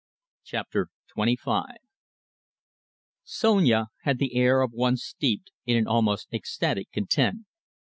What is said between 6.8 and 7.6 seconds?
content.